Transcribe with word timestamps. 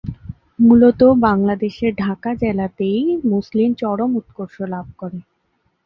মূলতঃ 0.59 1.01
বাংলাদেশের 1.21 1.91
ঢাকা 1.97 2.31
জেলাতেই 2.35 3.01
মসলিন 3.31 3.71
চরম 3.81 4.11
উৎকর্ষ 4.15 4.55
লাভ 4.73 4.87
করে। 4.97 5.19